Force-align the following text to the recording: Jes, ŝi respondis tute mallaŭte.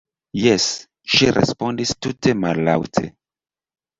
Jes, 0.43 0.63
ŝi 1.15 1.27
respondis 1.35 1.93
tute 2.05 2.35
mallaŭte. 2.45 3.07